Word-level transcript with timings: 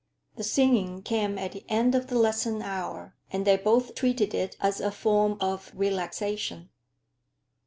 The 0.35 0.43
singing 0.43 1.03
came 1.03 1.37
at 1.37 1.51
the 1.51 1.63
end 1.69 1.93
of 1.93 2.07
the 2.07 2.17
lesson 2.17 2.63
hour, 2.63 3.13
and 3.31 3.45
they 3.45 3.55
both 3.55 3.93
treated 3.93 4.33
it 4.33 4.57
as 4.59 4.81
a 4.81 4.89
form 4.89 5.37
of 5.39 5.71
relaxation. 5.75 6.71